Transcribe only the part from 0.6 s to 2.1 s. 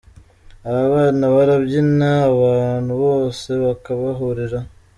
Aba bana barabyina